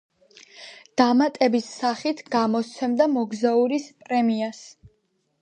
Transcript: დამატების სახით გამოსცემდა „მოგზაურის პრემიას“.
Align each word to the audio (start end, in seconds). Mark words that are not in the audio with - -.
დამატების 1.01 1.67
სახით 1.81 2.23
გამოსცემდა 2.37 3.09
„მოგზაურის 3.19 3.87
პრემიას“. 4.01 4.65